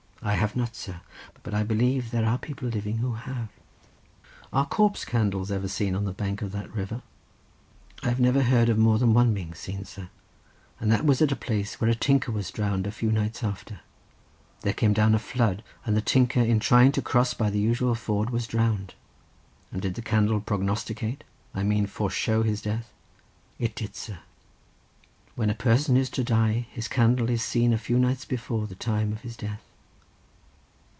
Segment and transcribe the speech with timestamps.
[0.23, 1.01] "I have not, sir;
[1.41, 3.47] but I believe there are people living who have."
[4.53, 7.01] "Are corpse candles ever seen on the bank of that river?"
[8.03, 10.09] "I have never heard of more than one being seen, sir,
[10.79, 14.73] and that was at a place where a tinker was drowned a few nights after—there
[14.73, 18.29] came down a flood, and the tinker in trying to cross by the usual ford
[18.29, 18.93] was drowned."
[19.71, 21.23] "And did the candle prognosticate,
[21.55, 22.93] I mean foreshow his death?"
[23.57, 24.19] "It did, sir.
[25.33, 28.75] When a person is to die, his candle is seen a few nights before the
[28.75, 29.63] time of his death."